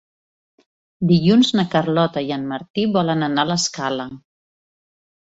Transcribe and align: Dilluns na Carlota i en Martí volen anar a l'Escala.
Dilluns 1.09 1.51
na 1.59 1.65
Carlota 1.73 2.23
i 2.29 2.33
en 2.37 2.47
Martí 2.51 2.85
volen 2.95 3.27
anar 3.27 3.43
a 3.43 3.49
l'Escala. 3.51 4.07